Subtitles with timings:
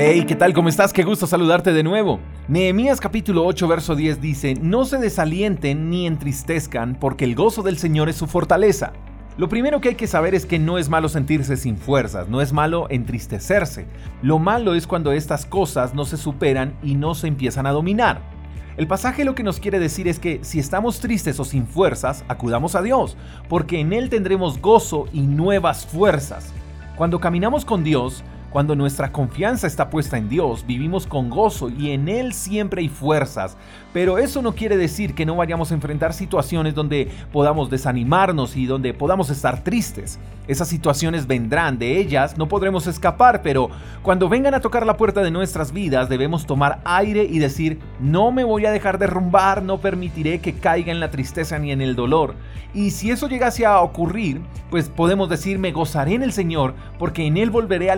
[0.00, 0.52] Hey, ¿qué tal?
[0.52, 0.92] ¿Cómo estás?
[0.92, 2.20] Qué gusto saludarte de nuevo.
[2.46, 7.78] Nehemías capítulo 8, verso 10 dice, No se desalienten ni entristezcan, porque el gozo del
[7.78, 8.92] Señor es su fortaleza.
[9.36, 12.40] Lo primero que hay que saber es que no es malo sentirse sin fuerzas, no
[12.40, 13.88] es malo entristecerse.
[14.22, 18.20] Lo malo es cuando estas cosas no se superan y no se empiezan a dominar.
[18.76, 22.24] El pasaje lo que nos quiere decir es que si estamos tristes o sin fuerzas,
[22.28, 23.16] acudamos a Dios,
[23.48, 26.52] porque en Él tendremos gozo y nuevas fuerzas.
[26.94, 31.90] Cuando caminamos con Dios, cuando nuestra confianza está puesta en Dios, vivimos con gozo y
[31.90, 33.56] en Él siempre hay fuerzas.
[33.92, 38.66] Pero eso no quiere decir que no vayamos a enfrentar situaciones donde podamos desanimarnos y
[38.66, 40.18] donde podamos estar tristes.
[40.46, 43.68] Esas situaciones vendrán, de ellas no podremos escapar, pero
[44.02, 48.32] cuando vengan a tocar la puerta de nuestras vidas debemos tomar aire y decir, no
[48.32, 51.94] me voy a dejar derrumbar, no permitiré que caiga en la tristeza ni en el
[51.94, 52.34] dolor.
[52.72, 54.40] Y si eso llegase a ocurrir,
[54.70, 57.96] pues podemos decir, me gozaré en el Señor, porque en Él volveré a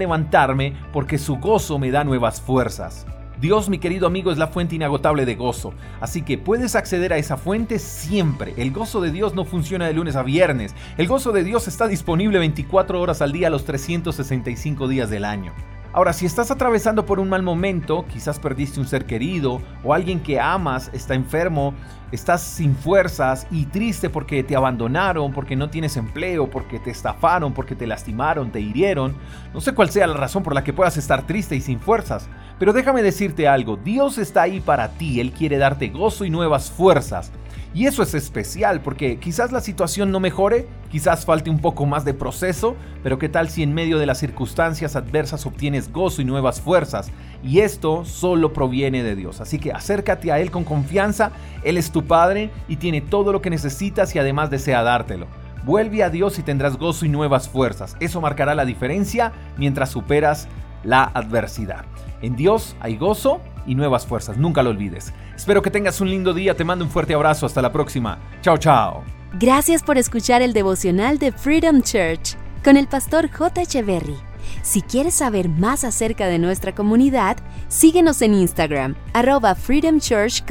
[0.93, 3.07] porque su gozo me da nuevas fuerzas.
[3.41, 7.17] Dios, mi querido amigo, es la fuente inagotable de gozo, así que puedes acceder a
[7.17, 8.53] esa fuente siempre.
[8.59, 10.75] El gozo de Dios no funciona de lunes a viernes.
[10.99, 15.53] El gozo de Dios está disponible 24 horas al día los 365 días del año.
[15.93, 20.21] Ahora, si estás atravesando por un mal momento, quizás perdiste un ser querido o alguien
[20.21, 21.75] que amas está enfermo,
[22.13, 27.53] estás sin fuerzas y triste porque te abandonaron, porque no tienes empleo, porque te estafaron,
[27.53, 29.17] porque te lastimaron, te hirieron,
[29.53, 32.29] no sé cuál sea la razón por la que puedas estar triste y sin fuerzas,
[32.61, 36.71] pero déjame decirte algo, Dios está ahí para ti, Él quiere darte gozo y nuevas
[36.71, 37.33] fuerzas.
[37.73, 42.05] Y eso es especial porque quizás la situación no mejore, quizás falte un poco más
[42.05, 46.27] de proceso, pero qué tal si en medio de las circunstancias adversas obtienes gozo y
[46.27, 47.11] nuevas fuerzas.
[47.43, 49.41] Y esto solo proviene de Dios.
[49.41, 51.33] Así que acércate a Él con confianza,
[51.65, 55.29] Él es tu Padre y tiene todo lo que necesitas y además desea dártelo.
[55.65, 57.97] Vuelve a Dios y tendrás gozo y nuevas fuerzas.
[58.01, 60.49] Eso marcará la diferencia mientras superas
[60.85, 61.85] la adversidad.
[62.23, 65.13] En Dios hay gozo y nuevas fuerzas, nunca lo olvides.
[65.37, 68.19] Espero que tengas un lindo día, te mando un fuerte abrazo, hasta la próxima.
[68.43, 69.05] Chao, chao.
[69.35, 73.63] Gracias por escuchar el devocional de Freedom Church con el pastor J.
[73.63, 74.17] Echeverry.
[74.63, 77.37] Si quieres saber más acerca de nuestra comunidad,
[77.69, 80.43] síguenos en Instagram, arroba Freedom Church.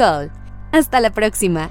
[0.71, 1.69] Hasta la próxima.